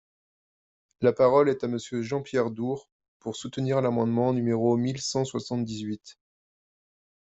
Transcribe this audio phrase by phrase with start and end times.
[1.01, 6.17] La parole est à Monsieur Jean-Pierre Door, pour soutenir l’amendement numéro mille cent soixante-dix-huit.